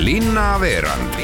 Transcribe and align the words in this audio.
linnaveerand 0.00 1.14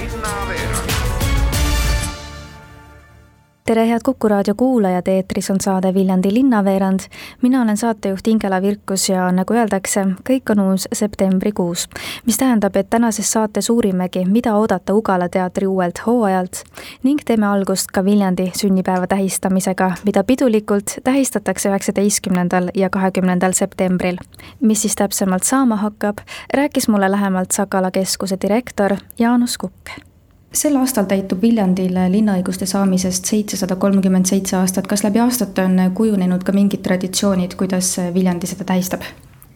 tere, 3.66 3.88
head 3.88 4.00
Kuku 4.04 4.28
raadio 4.28 4.54
kuulajad, 4.54 5.08
eetris 5.08 5.50
on 5.50 5.60
saade 5.60 5.94
Viljandi 5.94 6.34
linnaveerand. 6.34 7.00
mina 7.42 7.62
olen 7.62 7.76
saatejuht 7.76 8.26
Ingela 8.26 8.62
Virkus 8.62 9.08
ja 9.08 9.32
nagu 9.32 9.54
öeldakse, 9.54 10.04
kõik 10.30 10.50
on 10.50 10.60
uus 10.60 10.88
septembrikuus. 10.92 11.88
mis 12.26 12.38
tähendab, 12.38 12.76
et 12.76 12.90
tänases 12.90 13.32
saates 13.32 13.70
uurimegi, 13.70 14.24
mida 14.24 14.54
oodata 14.54 14.94
Ugala 14.94 15.28
teatri 15.28 15.66
uuelt 15.66 16.06
hooajalt 16.06 16.62
ning 17.02 17.20
teeme 17.24 17.46
algust 17.46 17.90
ka 17.92 18.04
Viljandi 18.04 18.52
sünnipäeva 18.54 19.06
tähistamisega, 19.06 19.92
mida 20.04 20.24
pidulikult 20.24 20.98
tähistatakse 21.04 21.68
üheksateistkümnendal 21.68 22.70
ja 22.74 22.90
kahekümnendal 22.90 23.52
septembril. 23.52 24.16
mis 24.60 24.82
siis 24.82 24.94
täpsemalt 24.94 25.42
saama 25.42 25.76
hakkab, 25.76 26.18
rääkis 26.54 26.88
mulle 26.88 27.10
lähemalt 27.10 27.50
Sakala 27.50 27.90
keskuse 27.90 28.36
direktor 28.42 28.96
Jaanus 29.18 29.58
Kukk 29.58 30.15
sel 30.52 30.76
aastal 30.80 31.06
täitub 31.10 31.42
Viljandil 31.42 31.96
linnaõiguste 32.12 32.66
saamisest 32.66 33.28
seitsesada 33.28 33.76
kolmkümmend 33.76 34.26
seitse 34.26 34.56
aastat. 34.56 34.86
kas 34.86 35.04
läbi 35.04 35.20
aastate 35.20 35.64
on 35.64 35.78
kujunenud 35.94 36.44
ka 36.44 36.52
mingid 36.52 36.82
traditsioonid, 36.82 37.56
kuidas 37.56 37.96
Viljandi 38.14 38.46
seda 38.46 38.64
tähistab? 38.64 39.02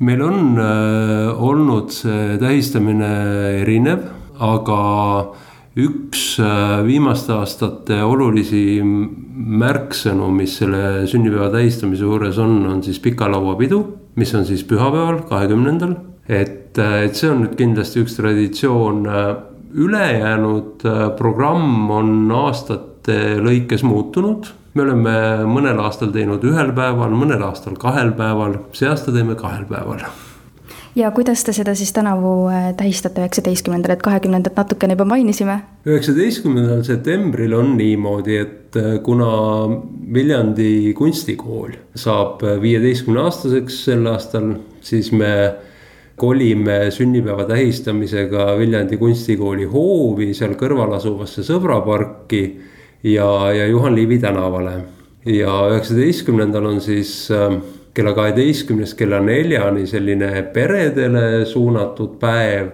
meil 0.01 0.23
on 0.25 0.57
äh, 0.59 1.43
olnud 1.43 1.93
see 1.93 2.39
tähistamine 2.41 3.11
erinev, 3.61 4.07
aga 4.41 4.81
üks 5.81 6.39
äh, 6.41 6.81
viimaste 6.87 7.35
aastate 7.37 8.01
olulisi 8.03 8.81
märksõnu, 8.83 10.31
mis 10.33 10.57
selle 10.63 11.05
sünnipäeva 11.11 11.51
tähistamise 11.53 12.09
juures 12.09 12.41
on, 12.41 12.63
on 12.73 12.81
siis 12.83 13.01
pika 13.01 13.29
laua 13.31 13.55
pidu, 13.61 13.83
mis 14.17 14.33
on 14.35 14.49
siis 14.49 14.65
pühapäeval, 14.65 15.23
kahekümnendal. 15.29 15.95
et, 16.29 16.79
äh, 16.79 17.05
et 17.05 17.15
see 17.15 17.29
on 17.31 17.45
nüüd 17.45 17.57
kindlasti 17.61 18.01
üks 18.01 18.17
traditsioon 18.17 19.05
ülejäänud 19.75 20.87
äh, 20.87 21.05
programm 21.17 21.91
on 21.91 22.33
aastate 22.33 23.37
lõikes 23.43 23.85
muutunud. 23.87 24.57
me 24.75 24.83
oleme 24.83 25.13
mõnel 25.51 25.81
aastal 25.83 26.13
teinud 26.15 26.45
ühel 26.47 26.71
päeval, 26.73 27.11
mõnel 27.11 27.43
aastal 27.43 27.75
kahel 27.75 28.13
päeval, 28.15 28.55
see 28.73 28.89
aasta 28.89 29.13
teeme 29.13 29.35
kahel 29.35 29.65
päeval 29.67 30.05
ja 30.97 31.11
kuidas 31.11 31.45
te 31.45 31.53
seda 31.53 31.75
siis 31.75 31.93
tänavu 31.93 32.49
äh, 32.51 32.71
tähistate, 32.77 33.23
üheksateistkümnendal, 33.23 33.95
et 33.95 34.03
kahekümnendat 34.03 34.57
natukene 34.59 34.97
juba 34.97 35.05
mainisime? 35.05 35.61
üheksateistkümnendal 35.87 36.83
septembril 36.87 37.55
on 37.59 37.77
niimoodi, 37.79 38.37
et 38.37 38.79
äh, 38.79 38.99
kuna 39.03 39.31
Viljandi 40.15 40.95
kunstikool 40.99 41.75
saab 41.95 42.43
viieteistkümne 42.63 43.23
aastaseks 43.27 43.85
sel 43.87 44.07
aastal, 44.11 44.55
siis 44.83 45.13
me 45.13 45.33
kolime 46.21 46.91
sünnipäeva 46.91 47.45
tähistamisega 47.49 48.59
Viljandi 48.59 48.99
kunstikooli 49.01 49.65
hoovi 49.65 50.35
seal 50.37 50.53
kõrval 50.61 50.93
asuvasse 50.99 51.45
sõbraparki 51.47 52.43
ja, 53.09 53.29
ja 53.57 53.69
Juhan 53.71 53.97
Liivi 53.97 54.19
tänavale. 54.21 54.75
ja 55.25 55.55
üheksateistkümnendal 55.71 56.67
on 56.67 56.81
siis 56.81 57.31
äh, 57.33 57.57
kella 57.95 58.13
kaheteistkümnest 58.13 58.99
kella 58.99 59.21
neljani 59.21 59.87
selline 59.87 60.43
peredele 60.53 61.45
suunatud 61.47 62.19
päev, 62.21 62.69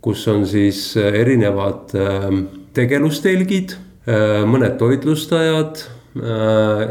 kus 0.00 0.28
on 0.28 0.46
siis 0.46 0.96
äh, 0.96 1.20
erinevad 1.20 1.92
äh, 1.96 2.30
tegelustelgid, 2.76 3.76
mõned 4.46 4.76
toitlustajad 4.78 5.80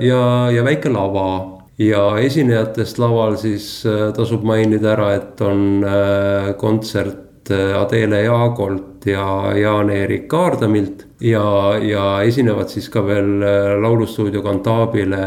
ja, 0.04 0.24
ja 0.52 0.64
väike 0.66 0.90
lava 0.92 1.55
ja 1.82 2.04
esinejatest 2.24 3.00
laval 3.02 3.36
siis 3.40 3.68
äh, 3.88 4.10
tasub 4.16 4.46
mainida 4.48 4.94
ära, 4.96 5.12
et 5.18 5.42
on 5.44 5.84
äh, 5.84 6.54
kontsert 6.60 7.52
äh, 7.52 7.76
Adele 7.78 8.24
Jaagolt 8.26 9.06
ja 9.06 9.52
Jaan-Erik 9.54 10.28
Kaardamilt 10.32 11.06
ja, 11.22 11.76
ja 11.84 12.08
esinevad 12.26 12.72
siis 12.72 12.88
ka 12.90 13.04
veel 13.06 13.38
laulustuudio 13.84 14.42
Kantaabile 14.46 15.22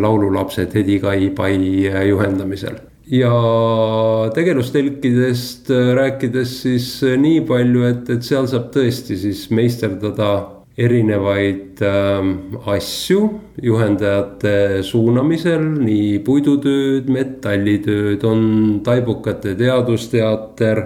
laululapsed 0.00 0.72
Hedi-Kai 0.72 1.30
Pai 1.36 1.58
juhendamisel. 2.08 2.78
Ja 3.12 3.34
tegelustelkidest 4.32 5.68
rääkides 5.68 6.54
siis 6.62 6.88
nii 7.20 7.42
palju, 7.44 7.84
et, 7.90 8.08
et 8.08 8.24
seal 8.24 8.48
saab 8.48 8.70
tõesti 8.72 9.18
siis 9.20 9.50
meisterdada 9.52 10.30
erinevaid 10.78 11.82
äh, 11.86 12.28
asju 12.74 13.20
juhendajate 13.62 14.82
suunamisel, 14.82 15.62
nii 15.84 16.18
puidutööd, 16.26 17.10
metallitööd, 17.14 18.24
on 18.26 18.46
taibukate 18.86 19.54
teadusteater, 19.58 20.82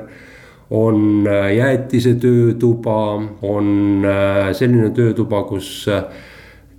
on 0.70 1.24
äh, 1.26 1.54
jäätise 1.56 2.14
töötuba, 2.20 2.98
on 3.42 4.04
äh, 4.04 4.50
selline 4.52 4.90
töötuba, 4.96 5.42
kus 5.48 5.70
äh, 5.88 6.04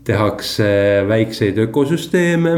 tehakse 0.06 0.70
väikseid 1.10 1.58
ökosüsteeme 1.66 2.54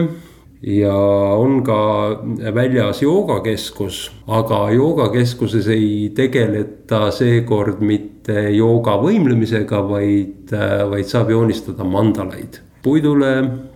ja 0.62 0.96
on 1.38 1.64
ka 1.66 2.22
väljas 2.54 3.02
joogakeskus, 3.02 4.12
aga 4.28 4.70
joogakeskuses 4.72 5.68
ei 5.74 6.12
tegeleta 6.16 7.08
seekord 7.12 7.82
mitte 7.82 8.50
jooga 8.54 8.98
võimlemisega, 9.02 9.82
vaid, 9.90 10.54
vaid 10.92 11.10
saab 11.10 11.32
joonistada 11.34 11.88
mandalaid 11.88 12.62
puidule, 12.82 13.34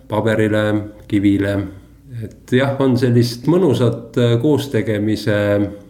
paberile, 0.08 0.62
kivile. 1.08 1.56
et 2.22 2.52
jah, 2.52 2.74
on 2.80 2.96
sellist 2.98 3.46
mõnusat 3.50 4.16
koostegemise 4.42 5.36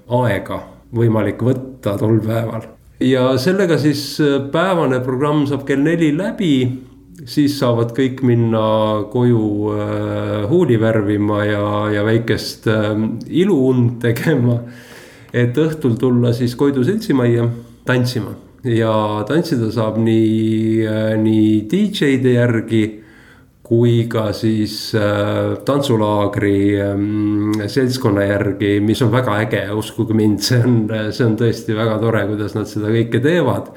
aega 0.08 0.58
võimalik 0.96 1.42
võtta 1.44 1.96
tol 2.00 2.18
päeval 2.24 2.66
ja 3.00 3.28
sellega 3.38 3.78
siis 3.78 4.16
päevane 4.52 5.00
programm 5.04 5.44
saab 5.46 5.66
kell 5.68 5.84
neli 5.84 6.10
läbi 6.16 6.52
siis 7.24 7.56
saavad 7.60 7.94
kõik 7.96 8.20
minna 8.26 8.64
koju 9.12 9.44
äh, 9.72 10.42
huuli 10.50 10.76
värvima 10.80 11.44
ja, 11.46 11.62
ja 11.94 12.04
väikest 12.04 12.68
äh, 12.68 12.92
iluund 13.28 14.00
tegema. 14.02 14.60
et 15.36 15.56
õhtul 15.58 15.96
tulla 16.00 16.32
siis 16.32 16.54
Koidu 16.56 16.84
seltsimajja 16.84 17.48
tantsima. 17.84 18.34
Ja 18.64 19.24
tantsida 19.28 19.70
saab 19.72 19.98
nii 20.02 20.86
äh,, 20.86 21.10
nii 21.20 21.66
DJ-de 21.70 22.32
järgi 22.36 22.84
kui 23.66 24.06
ka 24.08 24.28
siis 24.36 24.92
tantsulaagri 25.66 26.58
äh, 26.78 27.66
seltskonna 27.66 28.26
järgi, 28.28 28.76
mis 28.80 29.02
on 29.02 29.12
väga 29.12 29.40
äge, 29.46 29.66
uskuge 29.74 30.14
mind, 30.14 30.42
see 30.44 30.60
on, 30.62 30.80
see 31.10 31.26
on 31.26 31.38
tõesti 31.40 31.76
väga 31.76 31.98
tore, 32.02 32.26
kuidas 32.28 32.58
nad 32.58 32.68
seda 32.70 32.92
kõike 32.92 33.24
teevad 33.24 33.72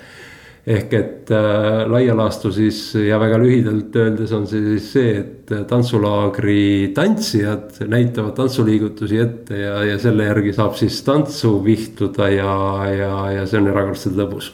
ehk 0.69 0.94
et 0.94 1.31
äh, 1.34 1.88
laia 1.90 2.13
laastus 2.18 2.59
siis 2.59 2.80
ja 3.02 3.18
väga 3.22 3.40
lühidalt 3.41 3.96
öeldes 3.96 4.34
on 4.38 4.46
see 4.50 4.62
siis 4.75 4.91
see, 4.94 5.16
et 5.24 5.53
tantsulaagri 5.69 6.91
tantsijad 6.96 7.81
näitavad 7.90 8.35
tantsuliigutusi 8.38 9.19
ette 9.24 9.63
ja, 9.63 9.80
ja 9.88 9.97
selle 10.02 10.30
järgi 10.30 10.53
saab 10.53 10.78
siis 10.78 11.02
tantsu 11.07 11.57
vihtuda 11.66 12.30
ja, 12.35 12.53
ja, 12.94 13.13
ja 13.40 13.50
see 13.50 13.62
on 13.62 13.72
erakordselt 13.74 14.19
lõbus 14.19 14.53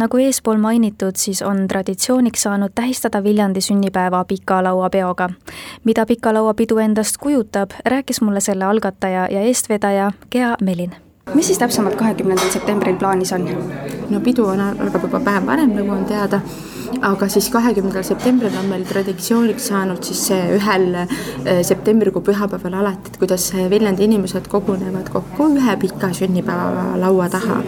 nagu 0.00 0.16
eespool 0.22 0.56
mainitud, 0.62 1.18
siis 1.20 1.42
on 1.44 1.66
traditsiooniks 1.68 2.46
saanud 2.46 2.72
tähistada 2.74 3.20
Viljandi 3.24 3.60
sünnipäeva 3.60 4.24
Pika 4.24 4.62
Laua 4.64 4.88
peoga. 4.90 5.28
mida 5.84 6.06
Pika 6.06 6.34
Laua 6.34 6.54
pidu 6.54 6.78
endast 6.78 7.18
kujutab, 7.20 7.74
rääkis 7.84 8.22
mulle 8.22 8.40
selle 8.40 8.64
algataja 8.64 9.28
ja 9.30 9.40
eestvedaja 9.40 10.12
Gea 10.30 10.56
Melin 10.62 11.09
mis 11.34 11.46
siis 11.46 11.58
täpsemalt 11.58 11.94
kahekümnendal 12.00 12.50
septembril 12.50 12.96
plaanis 12.96 13.32
on? 13.32 13.48
no 14.10 14.20
pidu 14.20 14.46
on, 14.46 14.60
algab 14.60 15.02
juba 15.06 15.20
päev 15.20 15.46
varem, 15.46 15.74
nagu 15.76 15.94
on 15.94 16.04
teada 16.04 16.40
aga 17.02 17.28
siis 17.32 17.48
kahekümnendal 17.52 18.04
septembril 18.04 18.54
on 18.58 18.68
meil 18.68 18.84
traditsiooniks 18.88 19.68
saanud 19.70 20.02
siis 20.04 20.22
see 20.30 20.38
ühel 20.56 20.96
eh, 21.00 21.60
septembrikuu 21.66 22.22
pühapäeval 22.26 22.76
alati, 22.82 23.12
et 23.12 23.18
kuidas 23.22 23.46
Viljandi 23.70 24.04
inimesed 24.08 24.48
kogunevad 24.50 25.08
kokku 25.12 25.48
ühe 25.56 25.76
pika 25.80 26.10
sünnipäeva 26.16 26.98
laua 27.00 27.28
taha. 27.32 27.60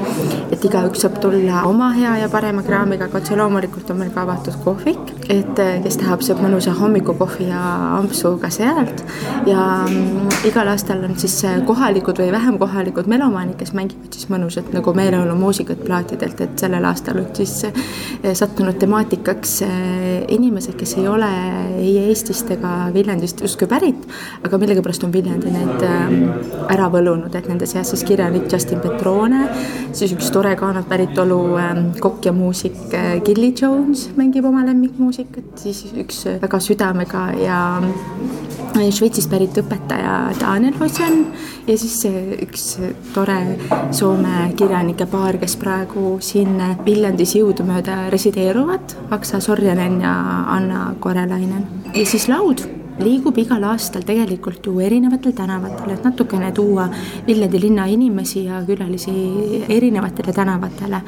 et 0.52 0.64
igaüks 0.64 1.04
saab 1.04 1.19
tulla 1.22 1.62
oma 1.69 1.92
hea 1.96 2.16
ja 2.22 2.28
parema 2.28 2.62
kraamiga, 2.66 3.08
aga 3.08 3.20
otse 3.22 3.36
loomulikult 3.38 3.90
on 3.90 4.00
meil 4.02 4.10
ka 4.14 4.26
avatud 4.26 4.58
kohvik, 4.64 5.14
et 5.28 5.62
eh, 5.62 5.78
kes 5.84 6.00
tahab, 6.02 6.25
saab 6.26 6.42
mõnusa 6.44 6.75
hommikukohvi 6.78 7.48
ja 7.48 7.62
ampsu 7.98 8.36
ka 8.42 8.50
sealt. 8.50 9.04
ja 9.46 9.86
mm, 9.88 10.44
igal 10.50 10.68
aastal 10.75 11.04
on 11.08 11.16
siis 11.18 11.38
kohalikud 11.66 12.20
või 12.20 12.32
vähem 12.34 12.58
kohalikud 12.60 13.08
melomaanid, 13.08 13.56
kes 13.60 13.72
mängivad 13.78 14.12
siis 14.12 14.28
mõnusat 14.32 14.72
nagu 14.76 14.94
meeleolumuusikat 14.94 15.86
plaatidelt, 15.86 16.40
et 16.40 16.66
sellel 16.66 16.84
aastal 16.84 17.22
on 17.25 17.32
siis 17.36 17.64
eh, 17.70 18.34
sattunud 18.36 18.76
temaatika 18.78 19.12
temaatikaks 19.12 19.62
eh, 19.62 20.25
inimesed, 20.32 20.75
kes 20.79 20.97
ei 20.97 21.09
ole 21.09 21.29
ei 21.79 21.97
Eestist 22.09 22.50
ega 22.50 22.88
Viljandist 22.94 23.41
justkui 23.44 23.69
pärit, 23.69 24.06
aga 24.44 24.59
millegipärast 24.59 25.05
on 25.05 25.12
Viljandi 25.12 25.53
need 25.53 25.85
eh, 25.85 26.14
ära 26.73 26.88
võlunud, 26.93 27.35
et 27.35 27.49
nende 27.49 27.67
seas 27.67 27.93
siis 27.93 28.05
kirjanik 28.09 28.49
Justin 28.53 28.81
Petrone, 28.81 29.44
siis 29.93 30.14
üks 30.17 30.31
tore 30.32 30.55
Ghanat 30.56 30.88
päritolu 30.88 31.41
eh, 31.61 31.82
kokk 32.00 32.31
ja 32.31 32.32
muusik 32.32 32.79
Gilly 33.25 33.53
Jones 33.53 34.09
mängib 34.17 34.49
oma 34.49 34.64
lemmikmuusikat, 34.67 35.53
siis 35.61 35.85
üks 35.93 36.25
väga 36.43 36.61
südamega 36.62 37.29
ja 37.41 37.61
Šveitsist 38.73 39.29
pärit 39.29 39.59
õpetaja 39.61 40.32
Daniel 40.41 40.76
Hosjan 40.81 41.26
ja 41.67 41.75
siis 41.76 41.99
üks 42.41 42.64
tore 43.12 43.37
Soome 43.93 44.49
kirjanike 44.56 45.05
paar, 45.12 45.37
kes 45.41 45.59
praegu 45.61 46.17
siin 46.25 46.56
Viljandis 46.87 47.35
jõudumööda 47.37 48.06
resideeruvad, 48.14 48.97
Aksa 49.10 49.40
Sorjanen 49.40 50.00
ja 50.00 50.44
Anna 50.46 50.94
Korelainen. 51.00 51.66
ja 51.94 52.06
siis 52.06 52.28
laud 52.28 52.82
liigub 53.00 53.38
igal 53.40 53.62
aastal 53.64 54.04
tegelikult 54.06 54.66
ju 54.66 54.75
erinevatel 54.84 55.32
tänavatel, 55.37 55.94
et 55.94 56.04
natukene 56.04 56.50
tuua 56.54 56.88
Viljandi 57.26 57.60
linna 57.60 57.87
inimesi 57.90 58.44
ja 58.44 58.60
külalisi 58.66 59.12
erinevatele 59.69 60.32
tänavatele. 60.32 61.00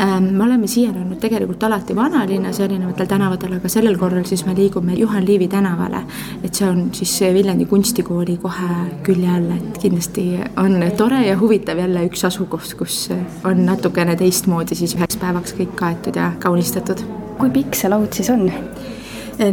Ähm, 0.00 0.30
me 0.36 0.44
oleme 0.44 0.66
siiani 0.66 1.00
olnud 1.02 1.20
tegelikult 1.22 1.62
alati 1.62 1.96
vanalinnas 1.96 2.60
erinevatel 2.60 3.08
tänavatel, 3.08 3.56
aga 3.58 3.72
sellel 3.72 3.98
korral 3.98 4.26
siis 4.28 4.44
me 4.46 4.54
liigume 4.56 4.94
Juhan 4.98 5.26
Liivi 5.26 5.48
tänavale. 5.48 6.02
et 6.44 6.54
see 6.54 6.68
on 6.68 6.88
siis 6.92 7.20
Viljandi 7.34 7.66
kunstikooli 7.66 8.36
kohe 8.42 8.68
külje 9.02 9.30
all, 9.30 9.50
et 9.56 9.78
kindlasti 9.78 10.38
on 10.56 10.82
tore 10.96 11.22
ja 11.26 11.38
huvitav 11.38 11.78
jälle 11.78 12.06
üks 12.06 12.24
asukoht, 12.26 12.74
kus 12.78 13.08
on 13.44 13.66
natukene 13.66 14.16
teistmoodi 14.16 14.74
siis 14.74 14.96
üheks 14.96 15.16
päevaks 15.16 15.56
kõik 15.58 15.76
kaetud 15.76 16.16
ja 16.16 16.32
kaunistatud. 16.38 17.21
Kui 17.42 17.50
pikk 17.50 17.74
see 17.74 17.90
laud 17.90 18.14
siis 18.14 18.28
on? 18.30 18.44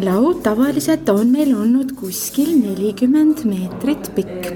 laud 0.06 0.44
tavaliselt 0.45 1.09
on 1.09 1.31
meil 1.33 1.56
olnud 1.57 1.95
kuskil 1.97 2.51
nelikümmend 2.59 3.41
meetrit 3.50 4.12
pikk 4.13 4.51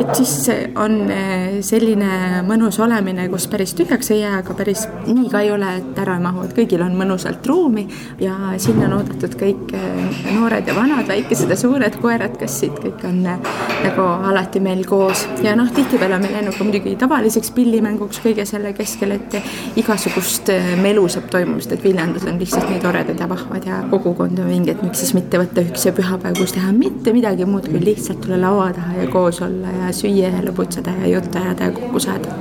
et 0.00 0.12
siis 0.18 0.48
on 0.80 0.96
eh, 1.12 1.58
selline 1.64 2.42
mõnus 2.46 2.78
olemine, 2.82 3.26
kus 3.32 3.46
päris 3.50 3.74
tühjaks 3.76 4.10
ei 4.14 4.20
jää, 4.22 4.40
aga 4.42 4.56
päris 4.58 4.86
nii 5.06 5.30
ka 5.32 5.42
ei 5.44 5.52
ole, 5.54 5.70
et 5.80 6.00
ära 6.02 6.16
ei 6.18 6.24
mahu, 6.24 6.44
et 6.46 6.54
kõigil 6.56 6.82
on 6.84 6.96
mõnusalt 6.98 7.46
ruumi 7.48 7.86
ja 8.22 8.54
sinna 8.62 8.88
on 8.88 8.98
oodatud 8.98 9.36
kõik 9.40 9.74
eh, 9.76 10.20
noored 10.34 10.68
ja 10.68 10.76
vanad, 10.76 11.06
väikesed 11.08 11.52
ja 11.52 11.58
suured 11.58 11.98
koerad, 12.02 12.36
kassid, 12.40 12.76
kõik 12.82 13.04
on 13.08 13.22
eh, 13.32 13.50
nagu 13.84 14.08
alati 14.30 14.62
meil 14.64 14.84
koos. 14.88 15.26
ja 15.44 15.56
noh, 15.58 15.70
tihtipeale 15.74 16.20
meil 16.22 16.36
läinud 16.38 16.58
ka 16.58 16.66
muidugi 16.66 16.96
tavaliseks 17.00 17.52
pillimänguks 17.56 18.20
kõige 18.24 18.46
selle 18.48 18.74
keskel, 18.76 19.16
et 19.16 19.38
igasugust 19.80 20.50
melu 20.82 21.06
saab 21.12 21.30
toimumist, 21.32 21.72
et 21.72 21.84
Viljandis 21.84 22.26
on 22.26 22.40
lihtsalt 22.40 22.68
nii 22.70 22.82
toredad 22.82 23.20
ja 23.20 23.28
vahvad 23.30 23.66
ja 23.68 23.82
kogukond 23.90 24.38
on 24.42 24.50
vinge, 24.50 24.74
et 24.74 24.82
miks 24.84 25.02
siis 25.04 25.14
mitte 25.16 25.40
võtta 25.40 25.64
üks 25.66 25.86
pühapäev, 25.96 26.38
kus 26.40 26.54
teha 26.56 26.72
mitte 26.76 27.14
midagi 27.16 27.46
muud, 27.48 27.68
kui 27.70 27.82
lihtsalt 27.82 28.24
tulla 28.24 28.40
laua 28.42 28.70
taha 28.76 29.00
ja 29.00 29.10
koos 29.12 29.40
olla 29.44 29.75
ja 29.76 29.92
süüa 29.92 30.32
ja 30.32 30.44
lõbutseda 30.44 30.94
ja 31.00 31.16
juttu 31.16 31.38
ajada 31.38 31.70
ja 31.70 31.76
kokku 31.80 32.00
saada 32.00 32.34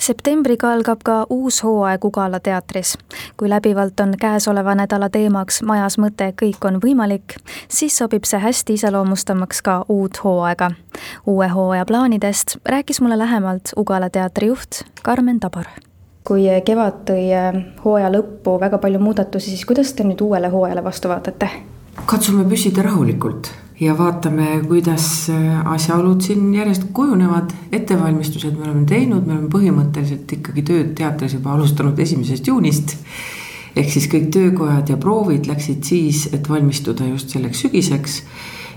septembriga 0.00 0.72
algab 0.72 1.02
ka 1.04 1.26
uus 1.30 1.62
hooaeg 1.64 2.04
Ugala 2.04 2.40
teatris. 2.40 2.98
kui 3.36 3.48
läbivalt 3.48 4.00
on 4.00 4.14
käesoleva 4.20 4.74
nädala 4.74 5.08
teemaks 5.08 5.62
majas 5.62 5.98
mõte 5.98 6.32
Kõik 6.42 6.64
on 6.64 6.80
võimalik, 6.84 7.36
siis 7.68 7.98
sobib 7.98 8.24
see 8.24 8.40
hästi 8.40 8.78
iseloomustamaks 8.78 9.62
ka 9.62 9.84
uut 9.88 10.24
hooaega. 10.24 10.70
uue 11.26 11.48
hooaja 11.48 11.84
plaanidest 11.84 12.56
rääkis 12.64 13.00
mulle 13.00 13.18
lähemalt 13.18 13.72
Ugala 13.76 14.10
teatri 14.10 14.46
juht 14.46 14.82
Karmen 15.02 15.40
Tabar 15.40 15.66
kui 16.24 16.44
kevad 16.64 17.04
tõi 17.08 17.24
hooaja 17.84 18.10
lõppu 18.12 18.60
väga 18.60 18.78
palju 18.78 18.98
muudatusi, 18.98 19.50
siis 19.50 19.64
kuidas 19.64 19.92
te 19.92 20.04
nüüd 20.04 20.20
uuele 20.20 20.48
hooajale 20.48 20.84
vastu 20.84 21.08
vaatate? 21.08 21.48
katsume 22.06 22.44
püsida 22.48 22.82
rahulikult 22.82 23.50
ja 23.80 23.98
vaatame, 23.98 24.60
kuidas 24.68 25.30
äh, 25.30 25.66
asjaolud 25.72 26.20
siin 26.20 26.54
järjest 26.54 26.84
kujunevad. 26.92 27.50
ettevalmistused 27.72 28.56
me 28.58 28.68
oleme 28.68 28.84
teinud, 28.86 29.26
me 29.26 29.32
oleme 29.32 29.48
põhimõtteliselt 29.48 30.32
ikkagi 30.36 30.62
tööd 30.62 30.94
teatris 30.98 31.34
juba 31.38 31.54
alustanud 31.54 31.98
esimesest 31.98 32.46
juunist. 32.46 32.96
ehk 33.76 33.90
siis 33.90 34.08
kõik 34.12 34.30
töökojad 34.34 34.88
ja 34.88 34.96
proovid 34.96 35.46
läksid 35.46 35.84
siis, 35.84 36.26
et 36.32 36.48
valmistuda 36.48 37.06
just 37.08 37.28
selleks 37.28 37.60
sügiseks. 37.64 38.22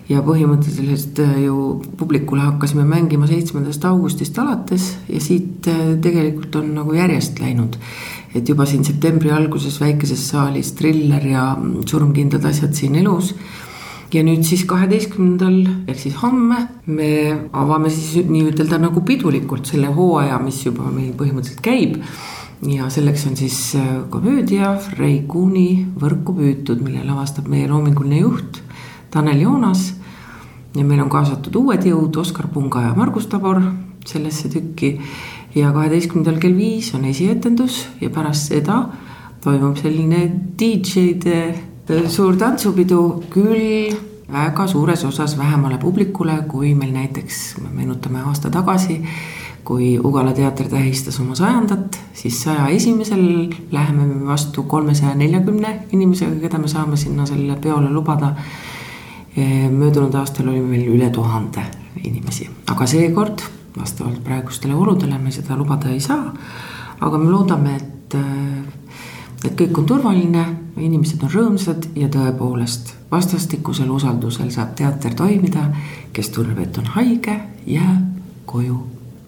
ja 0.10 0.22
põhimõtteliselt 0.22 1.20
äh, 1.20 1.44
ju 1.44 1.82
publikule 1.98 2.42
hakkasime 2.42 2.84
mängima 2.84 3.28
seitsmendast 3.28 3.86
augustist 3.86 4.40
alates 4.40 4.98
ja 5.10 5.20
siit 5.20 5.68
äh, 5.68 5.98
tegelikult 6.02 6.56
on 6.56 6.74
nagu 6.76 6.94
järjest 6.94 7.40
läinud 7.40 7.78
et 8.36 8.50
juba 8.50 8.66
siin 8.66 8.84
septembri 8.86 9.32
alguses 9.32 9.80
väikeses 9.82 10.30
saalis 10.30 10.72
triller 10.74 11.28
ja 11.28 11.56
mm, 11.56 11.84
surmkindlad 11.88 12.46
asjad 12.46 12.74
siin 12.74 12.96
elus 12.96 13.34
ja 14.14 14.22
nüüd 14.26 14.44
siis 14.46 14.64
kaheteistkümnendal 14.70 15.88
ehk 15.90 16.00
siis 16.00 16.16
homme 16.22 16.60
me 16.86 17.10
avame 17.58 17.90
siis 17.94 18.28
nii-ütelda 18.30 18.78
nagu 18.82 19.02
pidulikult 19.06 19.70
selle 19.70 19.90
hooaja, 19.94 20.38
mis 20.44 20.62
juba 20.66 20.92
meil 20.94 21.14
põhimõtteliselt 21.18 21.64
käib. 21.66 21.98
ja 22.64 22.90
selleks 22.90 23.26
on 23.28 23.36
siis 23.36 23.76
äh, 23.76 23.88
komöödia 24.10 24.78
Rei 24.98 25.24
Kuuni 25.28 25.86
Võrku 26.00 26.36
püütud, 26.38 26.80
mille 26.82 27.04
lavastab 27.04 27.50
meie 27.52 27.68
loominguline 27.68 28.22
juht 28.22 28.62
Tanel 29.12 29.42
Joonas. 29.42 29.94
ja 30.76 30.86
meil 30.86 31.02
on 31.02 31.10
kaasatud 31.10 31.56
uued 31.56 31.84
jõud, 31.86 32.18
Oskar 32.18 32.48
Punga 32.54 32.82
ja 32.82 32.94
Margus 32.96 33.28
Tabor 33.28 33.62
sellesse 34.06 34.50
tükki. 34.50 35.00
ja 35.56 35.72
kaheteistkümnendal 35.72 36.40
kell 36.40 36.58
viis 36.58 36.94
on 36.94 37.06
esietendus 37.06 37.88
ja 38.02 38.10
pärast 38.10 38.54
seda 38.54 38.90
toimub 39.44 39.78
selline 39.78 40.32
DJ-de 40.60 41.73
suur 41.88 42.36
tantsupidu 42.40 43.24
küll 43.30 43.94
väga 44.32 44.68
suures 44.68 45.04
osas 45.06 45.38
vähemale 45.38 45.78
publikule, 45.78 46.44
kui 46.48 46.74
meil 46.76 46.94
näiteks, 46.94 47.58
meenutame 47.72 48.22
aasta 48.24 48.50
tagasi, 48.50 49.02
kui 49.64 49.98
Ugala 50.00 50.34
teater 50.34 50.68
tähistas 50.72 51.20
oma 51.20 51.36
sajandat, 51.36 52.00
siis 52.14 52.42
saja 52.44 52.68
esimesel 52.68 53.50
läheme 53.72 54.06
me 54.06 54.26
vastu 54.28 54.64
kolmesaja 54.64 55.16
neljakümne 55.16 55.74
inimesega, 55.92 56.40
keda 56.42 56.60
me 56.60 56.68
saame 56.68 56.98
sinna 56.98 57.26
sellele 57.26 57.60
peole 57.62 57.90
lubada. 57.90 58.36
möödunud 59.72 60.14
aastal 60.14 60.48
oli 60.48 60.62
meil 60.62 60.88
üle 60.94 61.10
tuhande 61.10 61.62
inimesi, 62.04 62.50
aga 62.70 62.86
seekord 62.86 63.42
vastavalt 63.78 64.24
praegustele 64.24 64.76
oludele 64.76 65.18
me 65.18 65.32
seda 65.32 65.58
lubada 65.58 65.90
ei 65.90 66.00
saa. 66.00 66.34
aga 67.00 67.18
me 67.18 67.32
loodame, 67.32 67.76
et 67.76 68.16
et 69.46 69.56
kõik 69.60 69.78
on 69.78 69.86
turvaline, 69.86 70.46
inimesed 70.78 71.24
on 71.24 71.32
rõõmsad 71.34 71.90
ja 71.96 72.08
tõepoolest 72.10 72.94
vastastikusel 73.12 73.90
usaldusel 73.94 74.50
saab 74.52 74.76
teater 74.76 75.14
toimida. 75.14 75.70
kes 76.14 76.30
tunneb, 76.30 76.60
et 76.60 76.78
on 76.78 76.86
haige, 76.86 77.40
jääb 77.66 78.46
koju. 78.46 78.78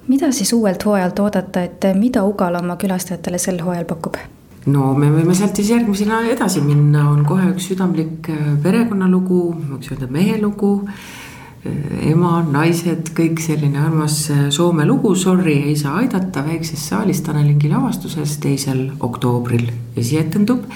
mida 0.08 0.32
siis 0.32 0.54
uuelt 0.54 0.86
hooajalt 0.86 1.20
oodata, 1.20 1.62
et 1.62 1.86
mida 1.96 2.24
Ugala 2.24 2.60
oma 2.60 2.76
külastajatele 2.76 3.38
sel 3.38 3.62
hooajal 3.64 3.86
pakub? 3.86 4.16
no 4.66 4.94
me 4.94 5.12
võime 5.12 5.36
sealt 5.36 5.56
siis 5.56 5.70
järgmisena 5.70 6.22
edasi 6.30 6.62
minna, 6.62 7.10
on 7.10 7.26
kohe 7.26 7.52
üks 7.54 7.70
südamlik 7.70 8.30
äh, 8.30 8.58
perekonnalugu, 8.64 9.56
võiks 9.70 9.92
öelda 9.92 10.08
mehelugu 10.08 10.82
Äh, 11.66 12.12
ema, 12.12 12.40
naised, 12.46 13.10
kõik 13.18 13.40
selline 13.42 13.80
armas 13.82 14.20
äh, 14.30 14.46
Soome 14.54 14.86
lugu, 14.86 15.16
Sorry 15.18 15.56
ei 15.72 15.76
saa 15.80 15.98
aidata 16.04 16.44
väikses 16.46 16.84
saalis 16.92 17.24
Tanel-Ingi 17.26 17.72
lavastuses 17.72 18.38
teisel 18.44 18.92
oktoobril 19.02 19.72
esietendub. 19.98 20.68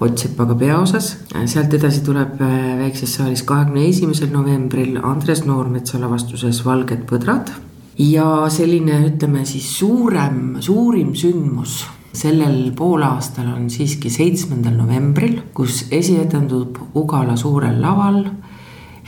Ott 0.00 0.18
Sepaga 0.18 0.54
peaosas, 0.54 1.16
äh, 1.34 1.46
sealt 1.46 1.74
edasi 1.74 2.04
tuleb 2.06 2.38
väikses 2.78 3.16
saalis 3.18 3.42
kahekümne 3.42 3.88
esimesel 3.88 4.30
novembril 4.30 5.00
Andres 5.02 5.44
Noormetsa 5.44 6.00
lavastuses 6.00 6.64
Valged 6.64 7.06
põdrad. 7.10 7.50
ja 7.98 8.46
selline, 8.48 9.00
ütleme 9.08 9.44
siis 9.44 9.72
suurem, 9.78 10.60
suurim 10.60 11.14
sündmus 11.14 11.84
sellel 12.18 12.72
poolaastal 12.76 13.48
on 13.52 13.68
siiski 13.70 14.10
seitsmendal 14.10 14.76
novembril, 14.78 15.40
kus 15.54 15.86
esietendub 15.90 16.78
Ugala 16.94 17.36
suurel 17.36 17.80
laval 17.82 18.22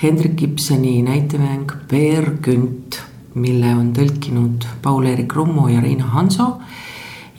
Hendrik 0.03 0.43
Ibseni 0.43 1.03
näitemäng 1.03 1.73
Peer 1.89 2.31
Günt, 2.43 3.01
mille 3.35 3.75
on 3.77 3.91
tõlkinud 3.97 4.65
Paul-Eerik 4.83 5.35
Rummo 5.37 5.69
ja 5.69 5.81
Riina 5.85 6.07
Hanso. 6.15 6.55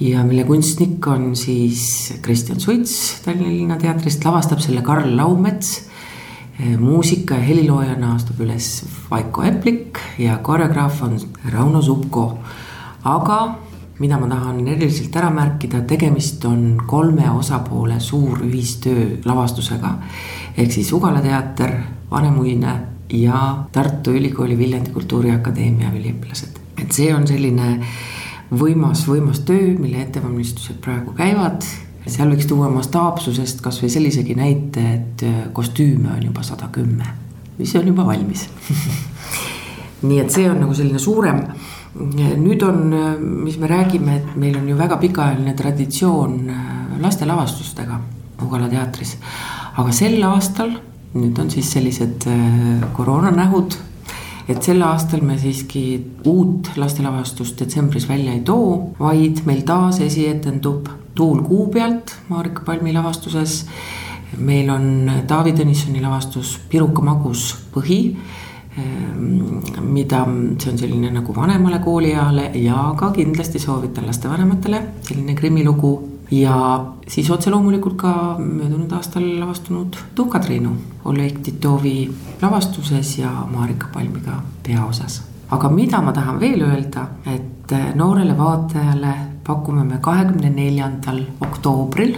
Ja 0.02 0.24
mille 0.24 0.44
kunstnik 0.44 1.08
on 1.08 1.36
siis 1.36 2.14
Kristjan 2.22 2.60
Suits 2.60 3.22
Tallinna 3.26 3.50
Linnateatrist, 3.50 4.26
lavastab 4.26 4.60
selle 4.60 4.82
Karl 4.82 5.16
Laumets. 5.18 5.88
muusika 6.80 7.36
ja 7.36 7.42
heliloojana 7.42 8.16
astub 8.16 8.42
üles 8.44 8.84
Vaiko 9.10 9.44
Eplik 9.44 9.98
ja 10.20 10.38
koreograaf 10.38 11.02
on 11.04 11.20
Rauno 11.50 11.82
Zupko. 11.82 12.40
aga 13.04 13.56
mida 14.00 14.18
ma 14.18 14.28
tahan 14.28 14.68
eriliselt 14.68 15.16
ära 15.16 15.30
märkida, 15.30 15.82
tegemist 15.82 16.46
on 16.46 16.82
kolme 16.88 17.30
osapoole 17.32 18.00
suur 18.00 18.40
ühistöö 18.46 19.22
lavastusega. 19.26 19.94
ehk 20.58 20.72
siis 20.72 20.94
Ugala 20.94 21.22
teater 21.22 21.72
Vanemuine 22.12 22.80
ja 23.10 23.66
Tartu 23.72 24.12
Ülikooli 24.12 24.58
Viljandi 24.58 24.92
Kultuuriakadeemia 24.92 25.92
üliõpilased. 25.94 26.60
et 26.82 26.92
see 26.92 27.14
on 27.16 27.28
selline 27.28 27.80
võimas, 28.52 29.06
võimas 29.08 29.42
töö, 29.48 29.74
mille 29.80 30.02
ettevalmistused 30.02 30.82
praegu 30.84 31.16
käivad. 31.18 31.66
seal 32.06 32.32
võiks 32.34 32.48
tuua 32.50 32.70
mastaapsusest 32.74 33.62
kasvõi 33.62 33.90
sellisegi 33.90 34.36
näite, 34.36 34.86
et 34.94 35.26
kostüüme 35.54 36.10
on 36.16 36.24
juba 36.26 36.44
sada 36.44 36.68
kümme, 36.74 37.06
mis 37.58 37.76
on 37.76 37.88
juba 37.88 38.06
valmis 38.06 38.48
nii 40.08 40.20
et 40.20 40.34
see 40.34 40.50
on 40.50 40.64
nagu 40.64 40.74
selline 40.74 41.00
suurem 41.00 41.44
nüüd 42.42 42.64
on, 42.64 42.94
mis 43.44 43.58
me 43.60 43.68
räägime, 43.68 44.16
et 44.16 44.36
meil 44.40 44.56
on 44.58 44.70
ju 44.70 44.78
väga 44.80 44.98
pikaajaline 44.98 45.54
traditsioon 45.60 46.40
lastelavastustega 47.02 48.00
Ugala 48.42 48.66
teatris. 48.72 49.18
aga 49.78 49.92
sel 49.94 50.24
aastal 50.26 50.72
nüüd 51.14 51.40
on 51.40 51.50
siis 51.52 51.68
sellised 51.76 52.26
äh, 52.32 52.84
koroonanähud, 52.96 53.76
et 54.52 54.64
sel 54.64 54.82
aastal 54.86 55.24
me 55.26 55.38
siiski 55.40 55.84
uut 56.28 56.72
lastelavastust 56.78 57.60
detsembris 57.60 58.08
välja 58.10 58.34
ei 58.36 58.44
too, 58.46 58.92
vaid 59.00 59.44
meil 59.46 59.66
taas 59.68 60.02
esietendub 60.04 60.90
Tuul 61.16 61.42
kuu 61.44 61.66
pealt 61.68 62.14
Marika 62.30 62.62
Palmi 62.66 62.94
lavastuses. 62.94 63.66
meil 64.38 64.70
on 64.70 65.12
Taavi 65.28 65.52
Tõnissoni 65.52 66.02
lavastus 66.02 66.54
Piruka 66.70 67.02
magus 67.04 67.50
põhi 67.74 68.00
Ehm, 68.78 69.60
mida, 69.92 70.22
see 70.56 70.72
on 70.72 70.78
selline 70.80 71.10
nagu 71.12 71.34
vanemale 71.36 71.82
koolieale 71.84 72.52
ja 72.56 72.94
ka 72.96 73.10
kindlasti 73.12 73.60
soovitan 73.60 74.08
lastevanematele, 74.08 74.82
selline 75.04 75.36
krimilugu. 75.36 76.11
Ja 76.32 76.86
siis 77.08 77.32
otse 77.32 77.50
loomulikult 77.50 77.96
ka 77.96 78.36
möödunud 78.40 78.92
aastal 78.92 79.26
lavastunud 79.40 79.96
Tuhka-Triinu 80.16 80.72
Oleg 81.06 81.40
Titovi 81.44 82.12
lavastuses 82.42 83.18
ja 83.18 83.32
Marika 83.56 83.88
Palmiga 83.94 84.42
peaosas. 84.68 85.24
aga 85.52 85.70
mida 85.70 86.02
ma 86.02 86.14
tahan 86.14 86.40
veel 86.40 86.62
öelda, 86.62 87.08
et 87.26 87.96
noorele 87.96 88.38
vaatajale 88.38 89.14
pakume 89.44 89.84
me 89.84 89.98
kahekümne 89.98 90.50
neljandal 90.50 91.24
oktoobril 91.42 92.16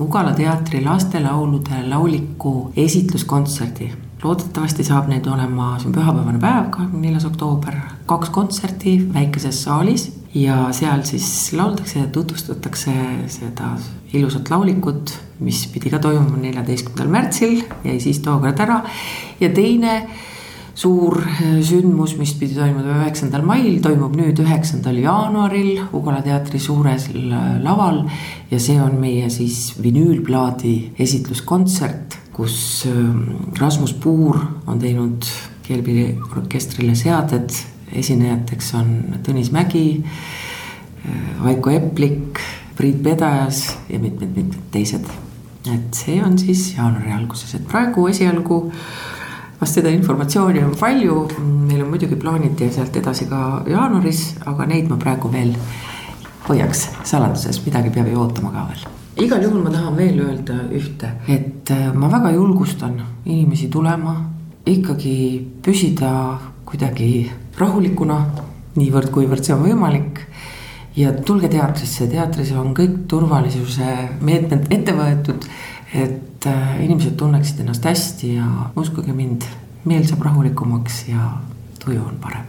Ugala 0.00 0.32
teatri 0.34 0.84
lastelaulude 0.84 1.82
lauliku 1.86 2.72
esitluskontserdi 2.76 3.92
loodetavasti 4.24 4.84
saab 4.84 5.06
neid 5.08 5.26
olema, 5.30 5.76
see 5.78 5.86
on 5.90 5.94
pühapäevane 5.94 6.40
päev, 6.42 6.70
kahekümne 6.74 7.06
neljas 7.06 7.26
oktoober, 7.28 7.76
kaks 8.06 8.30
kontserti 8.34 8.98
väikeses 9.14 9.62
saalis 9.62 10.08
ja 10.34 10.68
seal 10.76 11.04
siis 11.08 11.52
lauldakse 11.56 12.02
ja 12.02 12.08
tutvustatakse 12.12 12.94
seda 13.32 13.72
ilusat 14.16 14.50
laulikut, 14.50 15.12
mis 15.44 15.66
pidi 15.72 15.92
ka 15.92 16.00
toimuma 16.02 16.40
neljateistkümnendal 16.42 17.12
märtsil, 17.12 17.62
jäi 17.84 18.00
siis 18.00 18.20
tookord 18.24 18.60
ära. 18.60 18.82
ja 19.40 19.48
teine 19.54 20.02
suur 20.78 21.18
sündmus, 21.64 22.14
mis 22.18 22.34
pidi 22.38 22.54
toimuma 22.54 23.00
üheksandal 23.00 23.42
mail, 23.42 23.80
toimub 23.82 24.14
nüüd 24.16 24.38
üheksandal 24.44 25.00
jaanuaril 25.02 25.82
Ugala 25.92 26.22
teatri 26.22 26.58
suurel 26.58 27.00
laval. 27.64 28.04
ja 28.50 28.60
see 28.60 28.80
on 28.80 29.00
meie 29.00 29.30
siis 29.30 29.74
vinüülplaadi 29.82 30.94
esitluskontsert 30.98 32.18
kus 32.38 32.86
ähm, 32.86 33.50
Rasmus 33.58 33.94
Puur 33.98 34.38
on 34.66 34.78
teinud 34.78 35.26
Keelpilli 35.66 36.14
orkestrile 36.36 36.94
seaded, 36.96 37.50
esinejateks 37.92 38.74
on 38.78 38.94
Tõnis 39.26 39.52
Mägi, 39.54 40.02
äh, 40.02 41.44
Vaiko 41.44 41.70
Eplik, 41.70 42.40
Priit 42.76 43.02
Pedajas 43.02 43.64
ja 43.88 43.98
mitmed-mitmed 43.98 44.70
teised. 44.70 45.06
et 45.68 45.94
see 45.94 46.22
on 46.24 46.38
siis 46.38 46.74
jaanuari 46.76 47.12
alguses, 47.12 47.54
et 47.54 47.64
praegu 47.68 48.06
esialgu 48.08 48.70
vast 49.60 49.74
seda 49.74 49.90
informatsiooni 49.92 50.62
on 50.64 50.76
palju, 50.78 51.16
meil 51.42 51.82
on 51.82 51.90
muidugi 51.90 52.16
plaanid 52.16 52.60
ja 52.60 52.70
sealt 52.72 52.96
edasi 52.96 53.26
ka 53.28 53.64
jaanuaris, 53.68 54.22
aga 54.46 54.66
neid 54.70 54.88
ma 54.88 54.96
praegu 54.96 55.28
veel 55.32 55.52
hoiaks 56.48 56.86
saladuses, 57.04 57.60
midagi 57.66 57.92
peab 57.92 58.08
ju 58.08 58.22
ootama 58.22 58.52
ka 58.54 58.64
veel. 58.70 58.86
Igal 59.26 59.42
juhul 59.42 59.64
ma 59.64 59.74
tahan 59.74 59.96
veel 59.98 60.20
öelda 60.22 60.60
ühte, 60.78 61.10
et 61.26 61.70
äh, 61.74 61.88
ma 61.92 62.10
väga 62.12 62.30
julgustan 62.36 63.00
inimesi 63.26 63.68
tulema, 63.68 64.14
ikkagi 64.68 65.18
püsida 65.64 66.12
kuidagi 66.68 67.30
rahulikuna, 67.58 68.18
niivõrd-kuivõrd 68.78 69.44
see 69.44 69.56
on 69.56 69.64
võimalik. 69.64 70.20
ja 70.98 71.12
tulge 71.12 71.48
teatrisse, 71.48 72.08
teatris 72.10 72.50
on 72.58 72.72
kõik 72.74 73.06
turvalisuse 73.08 73.86
meetmed 74.20 74.66
ette 74.74 74.92
võetud, 74.92 75.46
et 75.94 76.46
äh, 76.46 76.84
inimesed 76.84 77.14
tunneksid 77.16 77.60
ennast 77.62 77.84
hästi 77.84 78.34
ja 78.34 78.46
uskuge 78.76 79.14
mind, 79.14 79.46
meel 79.84 80.04
saab 80.06 80.26
rahulikumaks 80.26 81.04
ja 81.08 81.32
tuju 81.84 82.02
on 82.02 82.18
parem. 82.20 82.46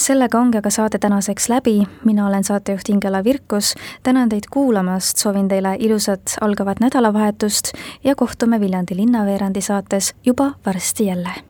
Sellega 0.00 0.38
ongi 0.40 0.56
aga 0.56 0.70
saade 0.70 0.98
tänaseks 0.98 1.48
läbi, 1.48 1.82
mina 2.04 2.26
olen 2.26 2.44
saatejuht 2.44 2.88
Ingela 2.88 3.24
Virkus, 3.24 3.74
tänan 4.02 4.28
teid 4.28 4.48
kuulamast, 4.50 5.16
soovin 5.16 5.48
teile 5.48 5.76
ilusat 5.78 6.38
algavat 6.40 6.80
nädalavahetust 6.80 7.72
ja 8.04 8.16
kohtume 8.16 8.60
Viljandi 8.60 8.96
linnaveerandi 8.96 9.60
saates 9.60 10.14
juba 10.24 10.52
varsti 10.66 11.06
jälle. 11.06 11.49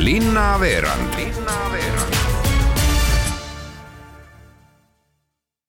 Linnaveerand 0.00 1.14